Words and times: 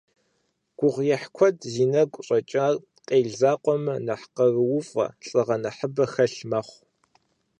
Гугъуехь 0.77 1.27
куэд 1.35 1.57
зи 1.71 1.85
нэгу 1.93 2.21
щӀэкӀар, 2.25 2.73
къел 3.07 3.29
закъуэмэ, 3.39 3.95
нэхъ 4.05 4.27
къарууфӀэ, 4.35 5.05
лӀыгъэ 5.27 5.55
нэхъыбэ 5.63 6.05
хэлъ 6.13 6.41
мэхъу. 6.49 6.79